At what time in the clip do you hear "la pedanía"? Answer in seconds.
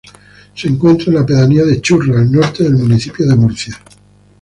1.17-1.63